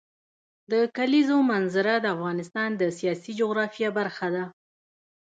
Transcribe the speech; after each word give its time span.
د 0.71 0.73
کلیزو 0.97 1.37
منظره 1.51 1.93
د 1.99 2.05
افغانستان 2.15 2.69
د 2.81 2.83
سیاسي 2.97 3.31
جغرافیه 3.39 3.89
برخه 3.97 4.27
ده. 4.35 4.43